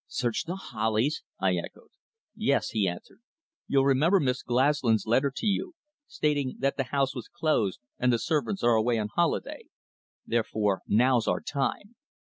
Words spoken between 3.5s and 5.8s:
"You'll remember Miss Glaslyn's letter to you,